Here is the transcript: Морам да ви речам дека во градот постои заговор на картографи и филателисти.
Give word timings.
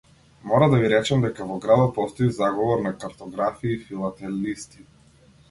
Морам 0.51 0.71
да 0.71 0.77
ви 0.83 0.87
речам 0.93 1.21
дека 1.25 1.47
во 1.49 1.57
градот 1.65 1.93
постои 1.97 2.31
заговор 2.39 2.83
на 2.87 2.95
картографи 3.05 3.71
и 3.75 3.79
филателисти. 3.93 4.85